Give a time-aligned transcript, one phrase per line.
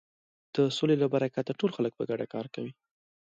[0.55, 2.71] د سولې له برکته ټول خلک په ګډه کار کوي.